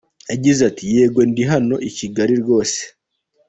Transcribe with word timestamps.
Yagize 0.31 0.61
ati: 0.69 0.83
"Yego 0.95 1.21
ndi 1.29 1.43
hano 1.51 1.75
i 1.89 1.91
Kigali 1.97 2.33
rwose. 2.41 2.79